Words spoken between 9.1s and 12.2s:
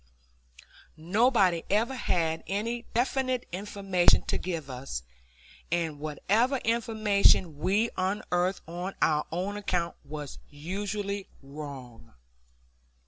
own account was usually wrong.